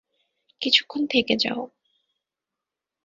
[0.61, 1.61] কিছুক্ষণ থেকে যাও।